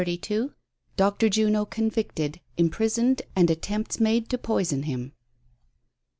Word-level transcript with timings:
DR. 0.03 0.49
JUNO 1.29 1.65
CONVICTED, 1.67 2.39
IMPRISONED 2.57 3.21
AND 3.35 3.51
ATTEMPTS 3.51 3.99
MADE 3.99 4.29
TO 4.29 4.37
POISON 4.39 4.83
HIM. 4.89 5.13